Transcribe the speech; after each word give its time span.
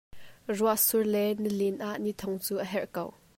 Ruahsur 0.57 1.03
le 1.13 1.23
nilin 1.43 1.77
ah 1.87 1.99
nithawng 2.03 2.39
cu 2.45 2.53
a 2.63 2.65
herh 2.71 2.89
ko. 2.95 3.05